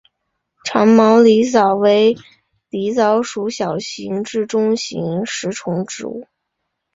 [0.63, 2.17] 长毛狸藻为
[2.71, 6.27] 狸藻属小型至中型食虫植物。